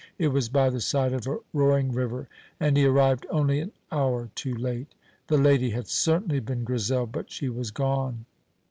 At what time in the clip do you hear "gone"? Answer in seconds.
7.69-8.25